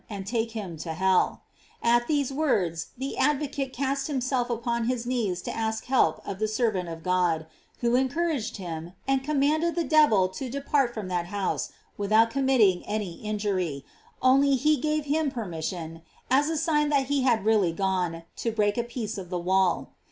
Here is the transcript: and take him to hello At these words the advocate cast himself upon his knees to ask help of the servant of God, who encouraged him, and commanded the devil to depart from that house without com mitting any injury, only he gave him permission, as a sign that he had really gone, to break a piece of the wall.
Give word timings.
and 0.09 0.25
take 0.25 0.53
him 0.53 0.77
to 0.77 0.95
hello 0.95 1.41
At 1.83 2.07
these 2.07 2.33
words 2.33 2.87
the 2.97 3.19
advocate 3.19 3.71
cast 3.71 4.07
himself 4.07 4.49
upon 4.49 4.85
his 4.85 5.05
knees 5.05 5.43
to 5.43 5.55
ask 5.55 5.85
help 5.85 6.27
of 6.27 6.39
the 6.39 6.47
servant 6.47 6.89
of 6.89 7.03
God, 7.03 7.45
who 7.81 7.93
encouraged 7.95 8.57
him, 8.57 8.93
and 9.07 9.23
commanded 9.23 9.75
the 9.75 9.83
devil 9.83 10.27
to 10.29 10.49
depart 10.49 10.91
from 10.95 11.07
that 11.09 11.27
house 11.27 11.71
without 11.99 12.31
com 12.31 12.47
mitting 12.47 12.81
any 12.87 13.21
injury, 13.23 13.85
only 14.23 14.55
he 14.55 14.75
gave 14.77 15.05
him 15.05 15.29
permission, 15.29 16.01
as 16.31 16.49
a 16.49 16.57
sign 16.57 16.89
that 16.89 17.05
he 17.05 17.21
had 17.21 17.45
really 17.45 17.71
gone, 17.71 18.23
to 18.37 18.51
break 18.51 18.79
a 18.79 18.83
piece 18.83 19.19
of 19.19 19.29
the 19.29 19.37
wall. 19.37 19.91